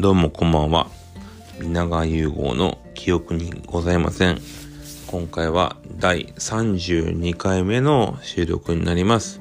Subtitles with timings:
[0.00, 0.86] どうもこんばんは。
[1.60, 4.38] 皆川融合の記憶にございません。
[5.08, 9.40] 今回は第32回目の収録になります。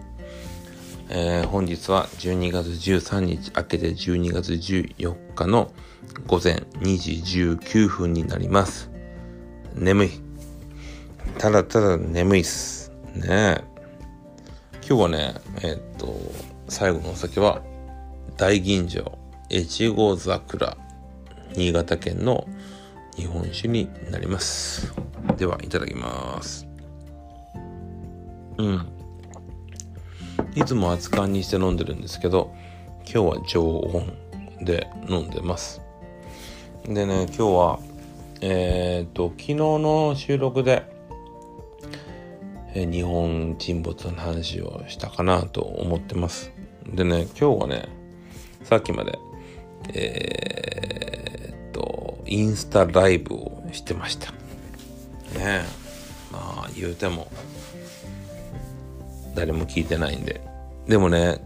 [1.09, 5.71] えー、本日は12月13日、明けて12月14日の
[6.25, 7.11] 午前2時
[7.51, 8.89] 19分になります。
[9.75, 10.10] 眠い。
[11.37, 12.92] ただただ眠いっす。
[13.14, 13.64] ね
[14.87, 16.19] 今日はね、えー、っと、
[16.68, 17.61] 最後のお酒は
[18.37, 20.78] 大吟醸越後桜
[21.56, 22.47] 新潟県の
[23.15, 24.93] 日本酒になります。
[25.37, 26.68] ではいただきます。
[28.57, 28.87] うん。
[30.56, 32.53] いつも熱燗にして飲んでるんですけど
[33.02, 34.14] 今日は常温
[34.61, 35.81] で飲んでます。
[36.86, 37.80] でね今日は
[38.42, 40.84] えっ、と昨日の収録で
[42.73, 46.52] 日本沈没の話をしたかなと思ってます。
[46.86, 47.89] でね今日はね
[48.64, 49.18] さっきまで
[49.94, 54.32] えー、っと、インスタライブをしてました。
[54.32, 54.38] ね
[55.40, 55.62] え。
[56.32, 57.28] まあ、言うても、
[59.36, 60.42] 誰も聞いてないんで。
[60.88, 61.40] でもね、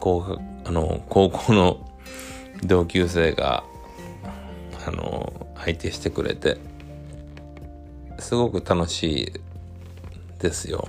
[0.00, 1.78] 高あの、高校の
[2.64, 3.64] 同級生が、
[4.86, 6.58] あの、相手してくれて、
[8.18, 9.32] すごく楽しい
[10.40, 10.88] ですよ。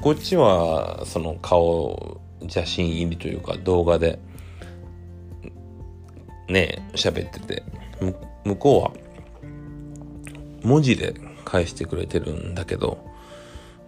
[0.00, 4.18] こっちは、その顔、写真入りというか動画で
[6.48, 7.62] ね喋ってて。
[8.44, 8.92] 向こうは
[10.62, 12.98] 文字で返してくれてるんだけど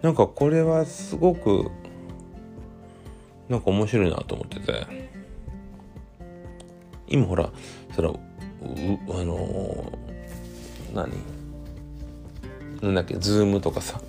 [0.01, 1.69] なんかこれはすごく
[3.47, 5.09] なんか面白いなと思ってて。
[7.07, 7.49] 今ほら
[7.95, 8.19] その
[8.61, 8.65] あ
[9.23, 11.11] のー、何？
[12.81, 13.15] なんだっけ？
[13.15, 14.01] ズームとかさ。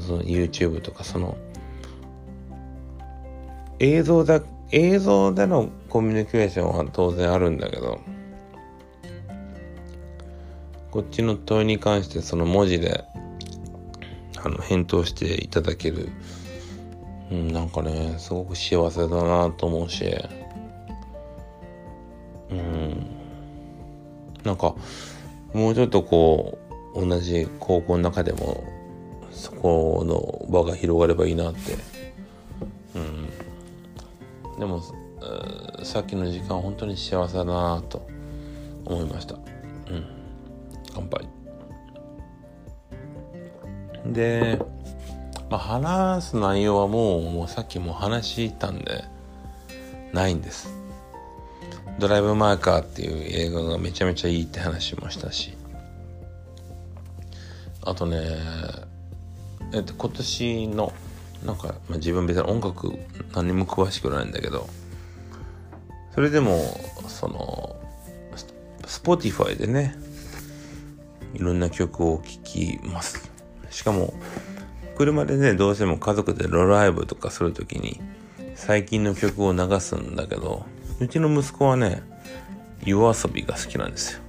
[0.00, 1.36] その YouTube とかその
[3.78, 8.00] 映像だ映像でのコミュニケーションは当然あるんだけど
[10.90, 13.04] こっちの問いに関してその文字で
[14.44, 16.08] あの返答していただける、
[17.30, 20.04] うん、なんかねすごく幸せだなと思うし
[22.50, 23.06] うん。
[24.42, 24.74] なんか
[25.52, 26.58] もうちょっとこ
[26.96, 28.64] う同じ高校の中でも
[29.30, 31.60] そこの場が広がればいいなって。
[32.96, 34.58] うん。
[34.58, 34.82] でも
[35.84, 38.06] さっきの時間本当に幸せだなと
[38.86, 39.34] 思いました。
[39.34, 40.06] うん。
[40.94, 41.28] 乾杯。
[44.06, 44.58] で、
[45.50, 49.04] まあ、話す内容はもうもうさっきも話したんで
[50.12, 50.70] ないんです。
[51.98, 55.56] ドライブ・マーカーっていう映画がめちゃめちゃいいって話もしたし。
[57.82, 58.18] あとね
[59.74, 60.92] えっと今年の
[61.44, 62.98] なんか、まあ、自分別に音楽
[63.34, 64.66] 何も詳しくないんだけど
[66.14, 66.58] それでも
[67.08, 67.76] その
[68.82, 69.96] Spotify でね
[71.34, 73.30] いろんな曲を聴きます。
[73.70, 74.14] しかも
[74.96, 78.00] 車でねどうしても家族でロライブとかするときに
[78.54, 80.64] 最近の曲を流すんだけど
[81.00, 82.02] うちの息子はね
[82.84, 84.20] 夜遊びが好きなんですよ。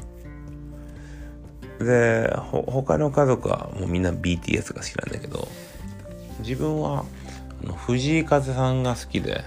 [1.85, 5.47] で他の家族はもうみんな BTS が好きなんだけど
[6.39, 7.05] 自分は
[7.85, 9.43] 藤井風さんが好きで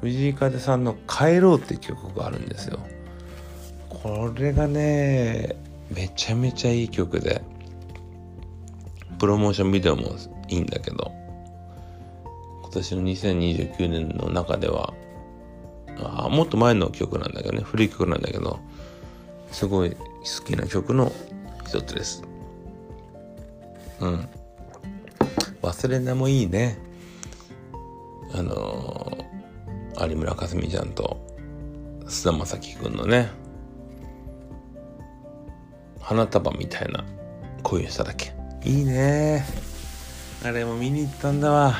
[0.00, 2.78] 藤井風さんの「帰ろう」って曲があるんですよ。
[3.88, 5.56] これがね
[5.94, 7.42] めちゃめちゃいい曲で。
[9.18, 10.14] プロモーションビデオも
[10.48, 11.12] いいんだけど。
[12.62, 14.94] 今年の2029年の中では
[15.98, 17.62] あもっと前の曲なんだけどね。
[17.62, 18.60] 古い曲なんだけど
[19.50, 19.96] すごい好
[20.46, 21.12] きな曲の
[21.66, 22.22] 一つです。
[24.00, 24.28] うん。
[25.62, 26.78] 忘れなもいいね。
[28.32, 29.18] あの
[29.98, 31.20] 有村架純ちゃんと
[32.06, 33.30] 菅田将暉くんのね
[36.00, 37.04] 花束みたいな
[37.62, 38.32] 恋をしただけ。
[38.64, 39.44] いいね。
[40.44, 41.74] あれも見に行ったんだわ。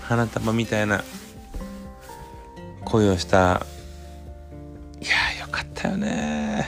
[0.00, 1.04] 花束みたいな。
[2.84, 3.66] 恋をした。
[5.00, 6.66] いやよかったよね。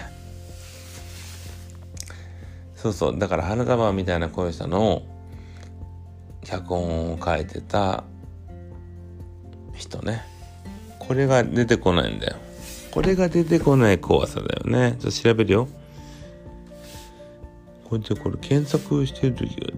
[2.74, 3.18] そうそう。
[3.18, 5.06] だから花束みたいな恋をしたのを
[6.44, 8.04] 脚本を書いてた
[9.74, 10.37] 人ね。
[11.08, 12.36] これが出てこないんだよ。
[12.90, 14.96] これが出てこない怖さだよね。
[15.00, 15.68] ちょっと調べるよ。
[17.88, 19.68] これでこれ検索してるときは、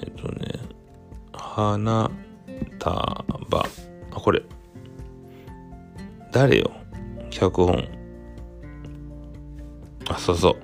[0.00, 0.58] えっとね、
[1.32, 2.10] 花
[2.80, 3.60] 束。
[3.60, 3.66] あ、
[4.10, 4.42] これ。
[6.32, 6.72] 誰よ？
[7.30, 7.88] 脚本。
[10.08, 10.56] あ、そうそう。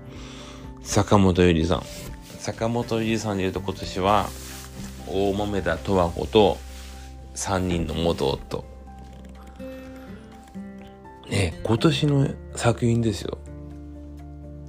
[0.82, 1.82] 坂本ゆりさん。
[2.40, 4.28] 坂本ゆりさんで言うと今年は、
[5.08, 6.58] 大豆田十和子と
[7.36, 8.75] 3人の元夫。
[11.30, 13.38] ね今年の作品ですよ。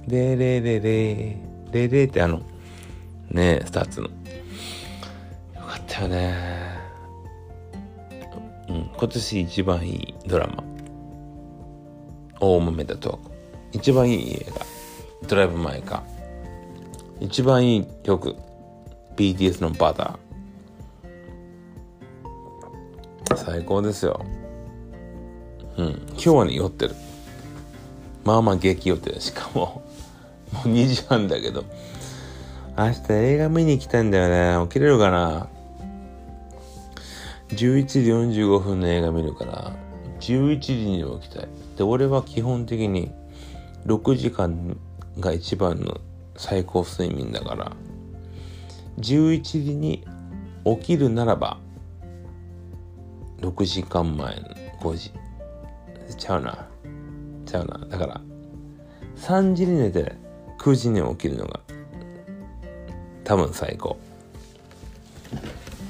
[0.06, 1.36] レレレレ
[1.70, 2.40] レレってあの、
[3.30, 4.08] ね STUTS の。
[4.08, 4.12] よ
[5.54, 6.78] かったよね。
[8.68, 10.64] うん、今年一番いいドラマ。
[12.40, 13.30] 大豆田とわ子。
[13.72, 14.66] 一番いい映画。
[15.28, 16.18] ドライブ・マイ・カー。
[17.20, 18.36] 一番いい曲。
[19.16, 23.36] BTS のバター。
[23.36, 24.24] 最高ですよ。
[25.78, 25.86] うん。
[26.08, 26.96] 今日はね、酔ってる。
[28.24, 29.20] まあまあ激酔ってる。
[29.20, 29.82] しかも、
[30.52, 31.64] もう2時半だけど。
[32.76, 34.66] 明日映画見に行きたいんだよね。
[34.66, 35.48] 起きれるかな
[37.50, 38.00] ？11時
[38.42, 39.72] 45分の映画見るから、
[40.20, 41.48] 11時に起きたい。
[41.76, 43.12] で、俺は基本的に
[43.86, 44.76] 6時間
[45.20, 45.98] が一番の
[46.36, 47.72] 最高睡眠だから、
[48.98, 50.04] 11時に
[50.64, 51.58] 起きるならば、
[53.40, 54.42] 6時間前の
[54.80, 55.27] 5時。
[56.14, 56.66] ちゃうな。
[57.46, 57.78] ちゃうな。
[57.86, 58.20] だから、
[59.16, 60.14] 3時に寝て
[60.58, 61.60] 9時に起きるのが
[63.24, 63.98] 多分最高。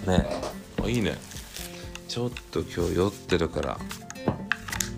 [0.06, 0.26] ね
[0.84, 0.90] え。
[0.90, 1.16] いいね。
[2.08, 3.78] ちょっと今日酔ってるから、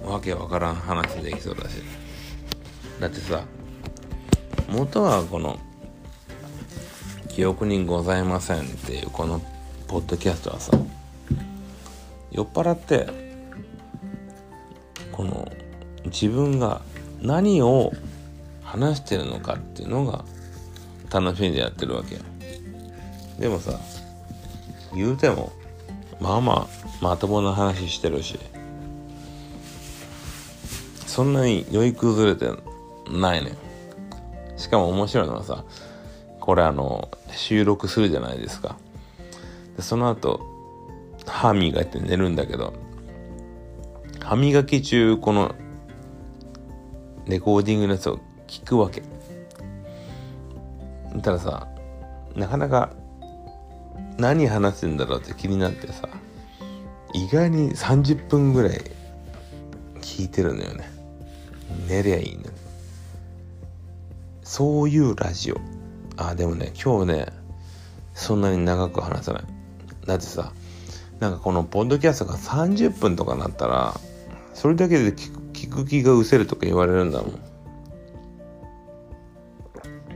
[0.05, 1.83] わけわからん話できそうだし。
[3.01, 3.45] だってさ、
[4.71, 5.59] 元はこの
[7.29, 9.41] 記憶にございませんっていうこの
[9.89, 10.73] ポッドキャストはさ
[12.31, 13.30] 酔っ払って
[16.11, 16.81] 自分が
[17.23, 17.93] 何を
[18.63, 20.25] 話してるのかっていうのが
[21.11, 22.21] 楽しみでやってるわけよ。
[23.39, 23.79] でもさ
[24.95, 25.53] 言うても
[26.21, 26.67] まあまあ
[27.01, 28.39] まともな話してるし
[31.07, 32.47] そんなに酔い崩れて
[33.11, 33.53] ないね
[34.57, 35.65] しかも面白いのはさ
[36.39, 38.77] これあの収録するじゃないですか。
[39.77, 40.41] でその後
[41.27, 42.75] 歯磨いて寝るんだけど
[44.21, 45.55] 歯磨き中この
[47.31, 49.03] レコーディングのやつを聞くわけ
[51.23, 51.67] たらさ
[52.35, 52.91] なかなか
[54.19, 56.09] 何話してんだろうって気になってさ
[57.15, 58.81] 意外に30分ぐらい
[60.03, 60.91] 聞いてるのよね
[61.89, 62.51] 寝りゃいいの
[64.51, 65.61] そういうラジオ。
[66.17, 67.27] あ、でもね、今日ね、
[68.15, 69.43] そんなに長く話さない。
[70.07, 70.53] だってさ、
[71.21, 73.95] なんかこのポッドキャストが30分とかなったら、
[74.53, 77.39] それだけで聞く聞く気が失せるとか言われるんだもん。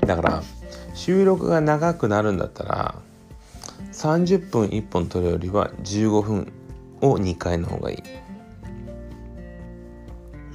[0.07, 0.43] だから、
[0.95, 2.95] 収録が長くなるんだったら、
[3.93, 6.51] 30分1本撮るよりは15分
[7.03, 7.99] を2回の方がいい。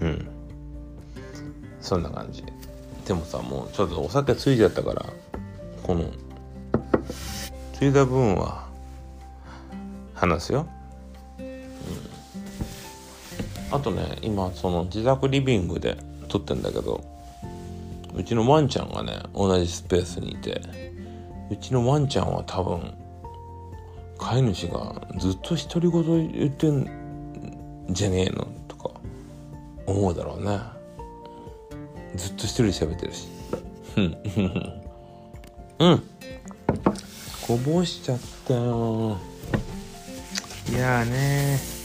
[0.01, 0.27] うん。
[1.81, 2.43] そんな感じ。
[3.05, 5.03] でもさもうちょっとお酒ついちゃったから
[5.81, 6.11] この
[7.73, 8.67] ついた分は
[10.13, 10.67] 話すよ、
[13.71, 17.03] あとね今その自宅リビングで撮ってんだけど
[18.15, 20.61] うちのワンちゃんがね同じスペースにいて
[21.51, 22.93] うちのワンちゃんは多分
[24.17, 28.91] 飼い主がずっと独り言言ってんじゃねえのとか
[29.85, 30.59] 思うだろうね
[32.15, 33.27] ずっと一人で喋ってるし。
[35.79, 36.03] うん。
[37.45, 39.17] こぼしちゃったよ。
[40.69, 41.78] いやーねあ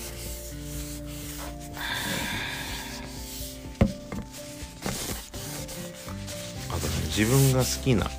[7.17, 8.11] 自分が好きな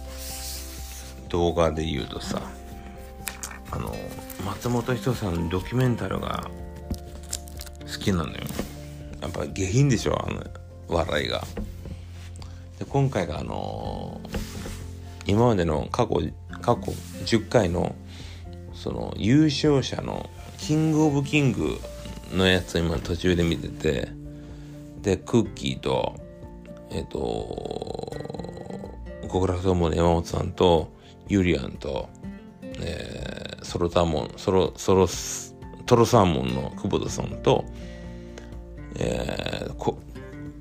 [1.30, 2.42] 動画で言うとさ、
[3.72, 3.94] あの、
[4.46, 6.50] 松本人志さんのドキュメンタルが
[7.82, 8.38] 好きなのよ。
[9.22, 10.44] やっぱ下品でしょ、あの、
[10.88, 11.44] 笑いが。
[12.80, 16.22] で今回があのー、今までの過去
[16.62, 16.92] 過去
[17.26, 17.96] 10回の
[18.74, 21.80] その優勝者のキングオブキング
[22.34, 24.10] のやつを今途中で見てて
[25.02, 26.20] でクッキーと
[26.92, 28.05] えっ、ー、と
[29.36, 30.94] 極楽友の山本さんと
[31.28, 32.08] ユリアンと、
[32.80, 35.08] えー、ソロターモンソロソロ
[35.86, 37.66] トロサーモンの久保田さんと
[38.98, 40.00] えー、こ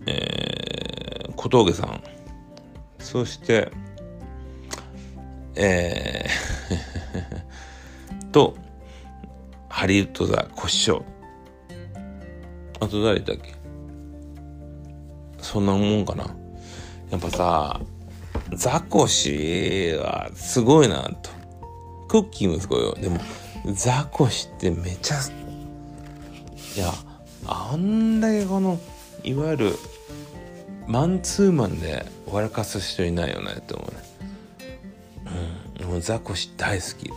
[0.07, 2.02] えー、小峠さん
[2.99, 3.71] そして、
[5.54, 8.57] えー と、
[9.69, 11.04] ハリウッドザ・コシショウ。
[12.81, 13.54] あと誰だっけ？
[15.38, 16.25] そんなもんかな？
[17.11, 17.81] やっぱさ、
[18.56, 21.30] ザコシはすごいなと。
[22.08, 22.94] クッキーもすごいよ。
[22.94, 23.20] でも、
[23.75, 25.16] ザコシってめちゃ、
[26.76, 26.92] いや、
[27.46, 28.78] あんだけこの、
[29.23, 29.73] いわゆる
[30.87, 33.96] マンツーマンで笑かす人いないよねって思うね
[35.80, 37.11] うんもうザコシ大好き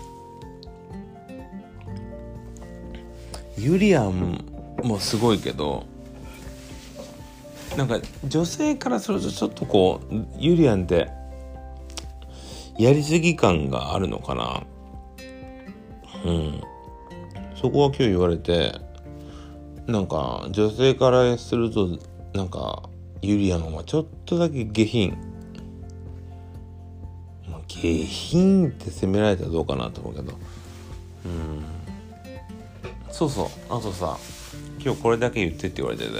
[3.57, 4.43] ユリアン
[4.83, 5.85] もすごいけど
[7.75, 11.09] なんか女性からするとちょっとこうユリアンって
[12.77, 14.63] やりすぎ感があるのかな？
[16.25, 16.61] うん。
[17.55, 18.73] そこは今日言われて
[19.87, 21.97] なんか女性からすると
[22.33, 22.83] なんか
[23.21, 25.17] ユリアンはちょっとだけ下品。
[27.67, 30.33] 下品って責められたらどうかなと思うけど。
[31.25, 31.63] うん。
[33.11, 33.47] そうそう。
[33.69, 34.17] あとさ
[34.79, 36.11] 今日これだけ言ってって言われてて。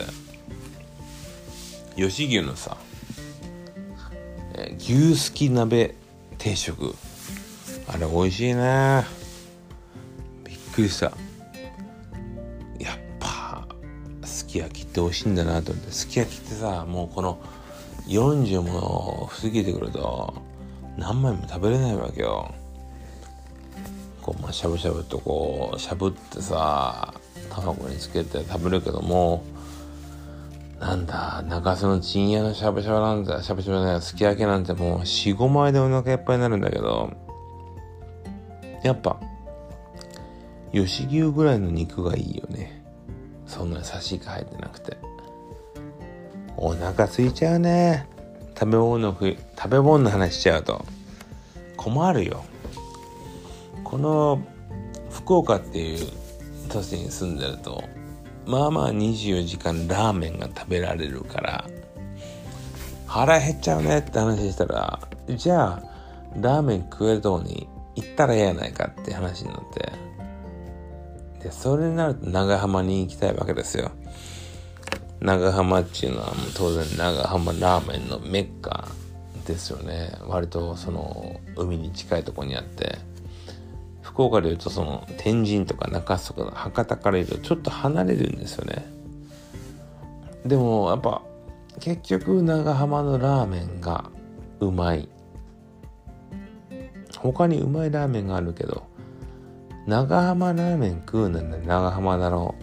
[1.95, 2.77] 吉牛のさ、
[4.53, 5.95] えー、牛すき鍋
[6.37, 6.95] 定食。
[7.87, 9.03] あれ美味しいね。
[10.43, 11.11] びっくりした。
[12.79, 13.67] やっぱ
[14.23, 15.91] すき焼きって美味しいんだなと思って。
[15.91, 17.39] すき焼きってさもうこの
[18.07, 20.33] 40も過ぎてくると
[20.97, 22.53] 何枚も食べれないわけよ。
[24.21, 27.13] こうまあしゃぶしゃぶとこうしゃぶってさ
[27.49, 29.43] 卵につけて食べるけども
[30.79, 37.11] なんだ中洲の陣屋のしゃぶしゃぶなんだしゃぶしゃぶねすき焼きなんてもう45枚でお腹いっぱいになるんだけど
[38.83, 39.19] やっぱ
[40.71, 42.83] 吉牛ぐらいの肉がいいよね。
[43.45, 44.97] そんなに差しが入ってなくて。
[46.57, 48.07] お腹空いちゃうね。
[48.53, 50.85] 食べ物の食べ物の話しちゃうと
[51.77, 52.43] 困るよ。
[53.83, 54.41] この
[55.09, 56.07] 福岡っていう
[56.69, 57.83] 都市に住んでると
[58.47, 61.65] まあまあ24時間ラーメンが食べられるから
[63.05, 64.99] 腹減っちゃうねって話したら
[65.29, 65.83] じゃあ
[66.39, 70.07] ラーメン食えるとこに行ったらええやないかって話になって。
[71.43, 73.91] でそれになると長浜に行きたいわけですよ。
[75.19, 78.87] 長浜っていうのは当然長浜ラーメンのメッカ
[79.45, 80.11] ですよね。
[80.27, 82.97] 割とその海に近いとこにあって。
[84.17, 88.83] 福岡でいうとその天神とか中洲とか博多から言うとちょっと離れるんですよね。
[90.43, 91.21] でもやっぱ
[91.79, 94.09] 結局長浜のラーメンが
[94.59, 95.07] うまい。
[97.19, 98.87] 他にうまいラーメンがあるけど
[99.85, 102.55] 長浜ラーメン食うなら長浜だろ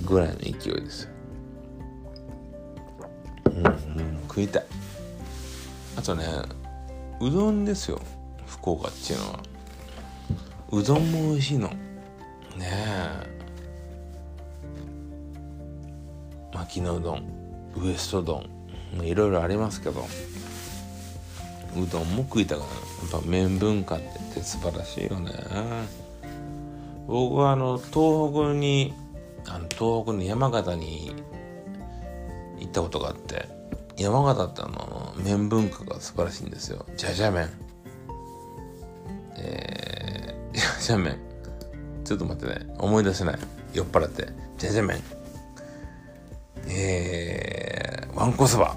[0.00, 1.10] うぐらいの勢いですよ。
[3.46, 4.64] うん、うん、食いたい。
[5.96, 6.24] あとね
[7.20, 8.00] うどんですよ。
[8.46, 9.55] 福岡っていうのは。
[10.76, 11.68] うどんも美味しいの。
[11.68, 11.76] ね
[12.60, 13.36] え。
[16.52, 17.18] 牧野うどん
[17.76, 18.46] ウエスト丼
[19.02, 20.06] いろいろありますけど
[21.76, 22.70] うどんも食いたくなる
[23.10, 24.00] やっぱ麺文化っ
[24.34, 25.32] て素晴らしいよね。
[27.06, 28.92] 僕はあの東北に
[29.46, 31.14] あの東北の山形に
[32.58, 33.48] 行ったことがあって
[33.96, 36.84] 山形ってあの麺文化が素晴らしいんですよ。
[36.98, 37.48] じゃじゃ麺。
[40.86, 41.18] ー、じゃじゃ麺。
[42.04, 42.66] ちょっと待ってね。
[42.78, 43.38] 思い出せない。
[43.72, 44.28] 酔っ払って。
[44.58, 45.02] じゃじゃ麺。
[46.68, 48.76] えー、わんこそば。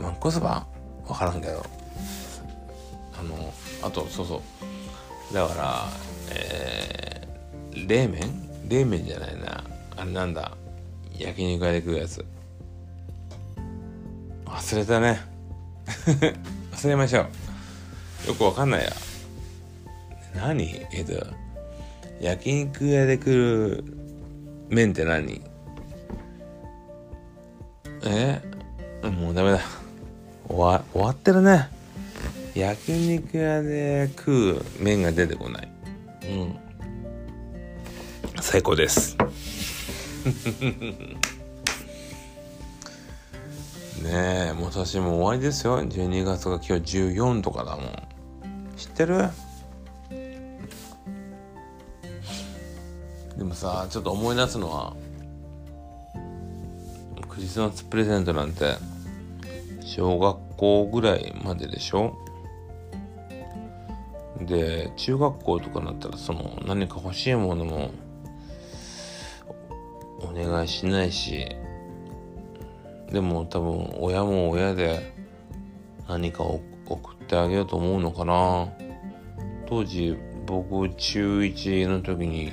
[0.00, 0.66] わんこそば？
[1.06, 1.64] わからんけど。
[3.18, 4.42] あのあとそうそ
[5.30, 5.34] う。
[5.34, 5.84] だから
[6.30, 8.68] えー、冷麺？
[8.68, 9.64] 冷麺じゃないな。
[9.96, 10.56] あれなんだ？
[11.18, 12.24] 焼肉屋で食うやつ。
[14.46, 15.20] 忘れたね。
[16.72, 17.26] 忘れましょ
[18.24, 18.28] う。
[18.28, 18.92] よくわかんないや。
[20.48, 20.86] 何？
[20.92, 21.12] えっと
[22.20, 23.84] 焼肉屋で食
[24.70, 25.42] う麺って何？
[28.04, 28.40] え？
[29.02, 29.60] もうダメだ。
[30.48, 31.68] 終わ終わってるね。
[32.54, 35.68] 焼肉屋で食う麺が出てこない。
[36.22, 36.56] うん。
[38.40, 39.16] 最高です。
[44.02, 45.84] ねえもう年も終わりですよ。
[45.84, 48.08] 12月が今日14とかだもん。
[48.76, 49.28] 知ってる？
[53.48, 54.94] もさちょっと思い出すのは
[57.30, 58.74] クリスマスプレゼントなんて
[59.80, 62.14] 小学校ぐらいまででしょ？
[64.42, 67.90] で中学校とかになったらその何か欲しいものも
[70.20, 71.48] お願いしないし
[73.10, 75.14] でも多分親も親で
[76.06, 78.68] 何かを送ってあげようと思うのかな。
[79.66, 82.52] 当時僕中1の時に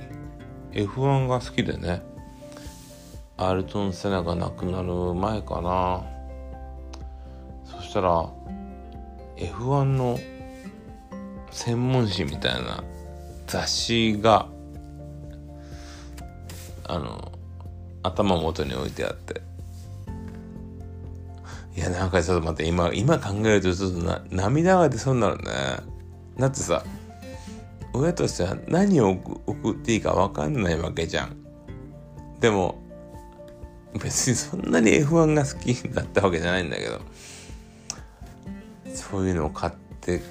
[0.75, 2.01] F1 が好きでね
[3.37, 6.03] アルトン・セナが亡くなる前かな
[7.65, 8.29] そしたら
[9.37, 10.19] F1 の
[11.51, 12.83] 専門誌みたいな
[13.47, 14.47] 雑誌が
[16.87, 17.31] あの
[18.03, 19.41] 頭元に置いてあって
[21.75, 25.51] いや、なんかちょっと待って、今、今考えるとちょっとな涙が出そうになるね。
[26.37, 26.83] だってさ、
[27.97, 29.09] 親としては何を
[29.45, 31.37] 送っていいか分かんないわけじゃん。
[32.39, 32.81] でも、
[34.01, 36.99] 別にそんなに F1 が好きだったわけじゃないんだけど、
[38.93, 40.21] そういうのを買って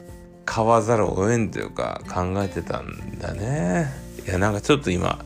[0.44, 3.90] 買わざるを得んというか考えてたんだね。
[4.26, 5.18] いや、なんかちょっと今、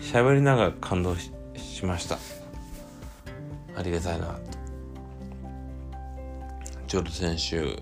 [0.00, 1.30] 喋りながら感動し
[1.84, 2.18] ました。
[3.76, 4.40] ありがたいなと。
[6.86, 7.78] ちょうど先週、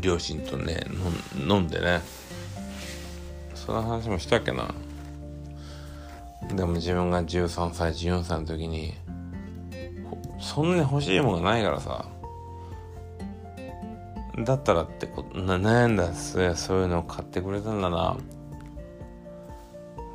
[0.00, 0.84] 両親とね、
[1.36, 2.00] 飲んでね、
[3.54, 4.74] その話もしたっけな。
[6.54, 8.94] でも自分が13歳14歳の時に
[10.40, 12.06] そんなに欲しいものがないからさ。
[14.44, 18.16] だったらってこ悩んだっすそういうのを買ってくれたんだな。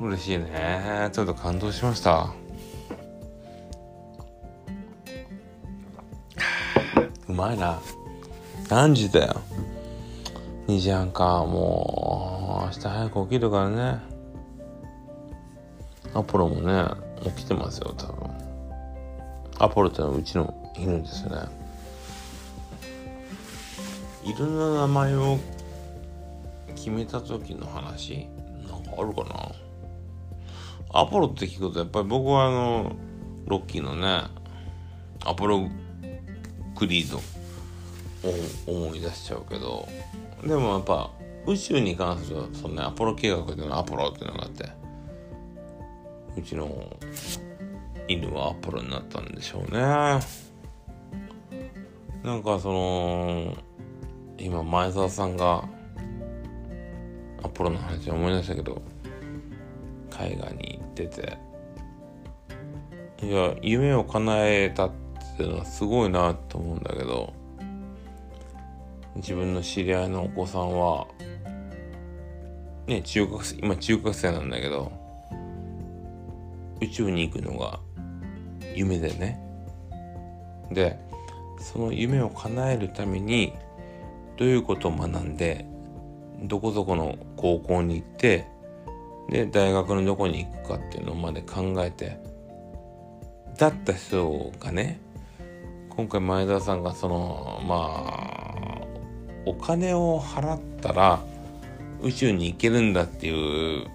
[0.00, 1.08] 嬉しいね。
[1.12, 2.32] ちょっと感動しました。
[7.28, 7.80] うまいな。
[8.68, 9.40] 何時だよ
[10.66, 11.46] ？2時半か。
[11.46, 13.98] もう明日早く起きるからね。
[16.14, 16.84] アポロもね、
[17.22, 18.30] 起きてますよ、多分。
[19.58, 21.48] アポロってのはうちの犬ですよね。
[24.22, 25.38] 犬の名前を
[26.76, 28.28] 決めた時の話？
[28.70, 31.00] なんかあるかな？
[31.00, 32.96] アポロって聞くとやっぱり僕はあの
[33.46, 34.24] ロッキーのね
[35.24, 35.66] アポロ
[36.76, 37.18] クリード。
[38.66, 39.88] 思い出しちゃうけど
[40.42, 41.10] でもやっぱ
[41.46, 44.68] 宇宙に関するその、ね、アポロ計画っていうのアポロっていうのがあって
[46.36, 46.68] うちの
[48.06, 49.80] 犬はアポロになったんでしょうね。
[52.22, 53.56] なんかその
[54.38, 55.64] 今前澤さんが
[57.42, 58.82] アポロの話思い出したけど
[60.10, 61.38] 海外に行ってて
[63.22, 64.92] いや夢を叶えたっ
[65.36, 67.32] ていうのはすごいなと思うんだけど
[69.16, 71.06] 自分の知り合いのお子さんは
[72.86, 74.92] ね中学生今中学生なんだけど
[76.80, 77.80] 宇宙に行くのが
[78.74, 79.40] 夢でね。
[80.70, 80.98] で
[81.58, 83.52] その夢を叶えるために
[84.36, 85.66] どういうことを学んで
[86.42, 88.46] どこどこの高校に行って
[89.28, 92.18] で大学のどこに行くかっていうのまで考えて
[93.56, 95.00] だった人がね
[95.90, 98.27] 今回前田さんがそのまあ
[99.44, 101.20] お金を払ったら
[102.00, 103.86] 宇宙に行けるんだっていう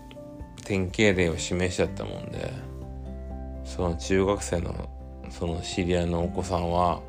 [0.64, 2.74] 典型例を示しちゃったもんで。
[3.76, 4.90] その中学生の
[5.32, 7.02] その知り合いのお子さんは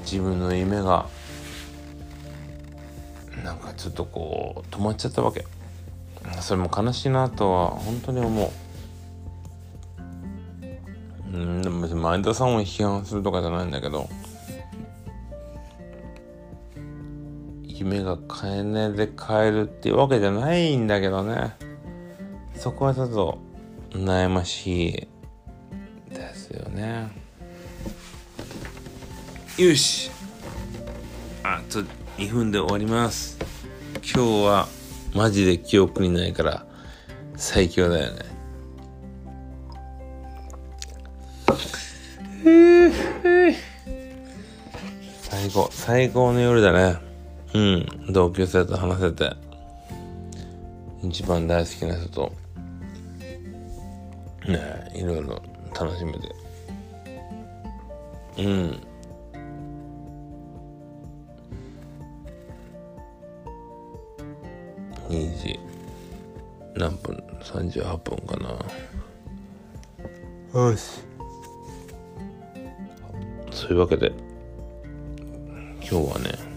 [0.00, 1.06] 自分の夢が
[3.42, 5.46] なんかちょっとこう止まっちゃったわけ
[6.42, 8.52] それも悲しいなとは本当に思
[11.32, 14.10] ううんでも前田さんを批判するとかじゃないんだけど
[17.76, 21.56] 夢が金で買えるっていうわけじゃないんだけどね。
[22.54, 23.38] そこはちょっと
[23.90, 25.08] 悩ましい
[26.14, 27.10] ですよね。
[29.58, 30.08] よし。
[31.42, 31.80] あと
[32.16, 33.38] 2分で終わります。
[33.96, 34.68] 今日は
[35.12, 36.64] マジで記憶にないから
[37.36, 38.20] 最強だよね。
[45.22, 45.68] 最高。
[45.72, 47.13] 最高の夜だね。
[47.54, 48.12] うん。
[48.12, 49.32] 同級生と話せて
[51.02, 52.32] 一番大好きな人と
[54.46, 55.40] ねいろいろ
[55.78, 56.18] 楽しめて。
[58.38, 58.80] うん。
[65.08, 65.58] 2時
[66.74, 68.36] 何分？38分か
[70.54, 70.60] な。
[70.60, 71.00] よし。
[73.52, 74.12] そういうわけで
[75.80, 76.53] 今日はね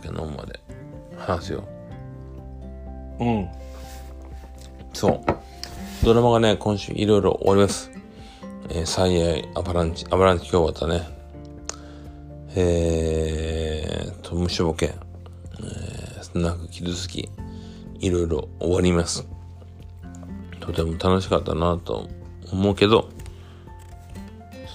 [0.00, 0.60] 酒飲むまで
[1.16, 1.64] 話すよ
[3.20, 3.48] うん
[4.92, 5.36] そう
[6.04, 7.90] ドラマがね、今週いろいろ終わります。
[8.68, 11.08] えー、最愛、アバランチ、アバランチ今日終わったね。
[12.54, 14.94] えーと、虫ボケ、
[15.58, 17.28] えー、スナック傷つき、
[17.98, 19.26] いろいろ終わります。
[20.60, 22.08] とても楽しかったなと
[22.52, 23.08] 思うけど、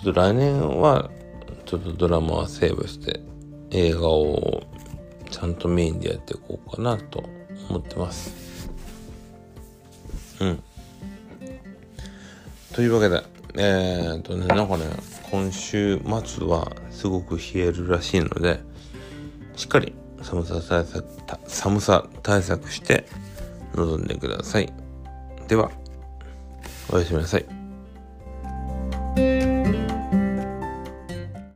[0.03, 1.09] ちょっと来年は、
[1.65, 3.21] ちょっとドラマはセーブして、
[3.69, 7.23] 映画をちゃんとメインでやっていこうかなと
[7.69, 8.69] 思ってます。
[10.39, 10.63] うん。
[12.73, 13.23] というわけで、
[13.55, 14.85] えー、っとね、なんかね、
[15.29, 18.59] 今週末はすごく冷えるらしいので、
[19.55, 21.05] しっかり寒さ対策、
[21.47, 23.05] 寒さ対策して
[23.75, 24.71] 臨んでください。
[25.47, 25.71] では、
[26.91, 27.60] おやすみなさい。